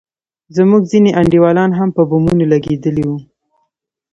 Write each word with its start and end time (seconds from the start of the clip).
زموږ 0.55 0.81
ځينې 0.91 1.11
انډيوالان 1.19 1.71
هم 1.79 1.89
په 1.95 2.01
بمونو 2.09 2.43
لگېدلي 2.53 3.03
وو. 3.09 3.17